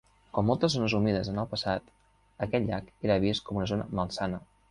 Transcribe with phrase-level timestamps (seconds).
[0.35, 1.91] Com moltes zones humides en el passat,
[2.47, 4.41] aquest llac era vist com una zona malsana.